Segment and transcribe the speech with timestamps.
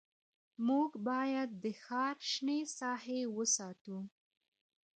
[0.67, 3.97] موږ باید د ښار شنه ساحې وساتو